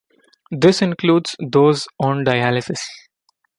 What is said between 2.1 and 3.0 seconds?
dialysis.